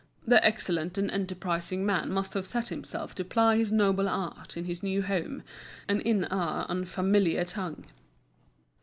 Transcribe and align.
This 0.25 0.39
excellent 0.41 0.97
and 0.97 1.11
enterprising 1.11 1.85
man 1.85 2.11
must 2.11 2.33
have 2.33 2.47
set 2.47 2.69
himself 2.69 3.13
to 3.13 3.23
ply 3.23 3.57
his 3.57 3.71
noble 3.71 4.09
art 4.09 4.57
in 4.57 4.65
his 4.65 4.81
new 4.81 5.03
home, 5.03 5.43
and 5.87 6.01
in 6.01 6.25
our 6.25 6.65
unfamiliar 6.67 7.45
tongue. 7.45 7.85